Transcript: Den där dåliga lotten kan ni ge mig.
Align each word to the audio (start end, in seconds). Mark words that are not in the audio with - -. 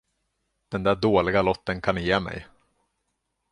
Den 0.71 0.83
där 0.83 0.95
dåliga 0.95 1.41
lotten 1.41 1.81
kan 1.81 1.95
ni 1.95 2.03
ge 2.05 2.19
mig. 2.19 2.47